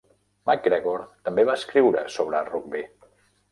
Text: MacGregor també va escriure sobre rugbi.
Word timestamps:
MacGregor 0.49 1.03
també 1.29 1.45
va 1.51 1.59
escriure 1.61 2.03
sobre 2.17 2.43
rugbi. 2.51 2.85